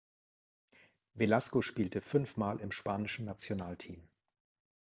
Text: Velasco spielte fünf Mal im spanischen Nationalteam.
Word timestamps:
Velasco 1.13 1.61
spielte 1.61 2.01
fünf 2.01 2.35
Mal 2.35 2.59
im 2.59 2.71
spanischen 2.71 3.25
Nationalteam. 3.25 4.07